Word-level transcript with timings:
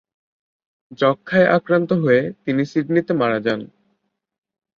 যক্ষ্মায় 0.99 1.47
আক্রান্ত 1.57 1.89
হয়ে 2.03 2.21
তিনি 2.43 2.61
সিডনিতে 2.71 3.13
মারা 3.13 3.39
যান। 3.45 3.61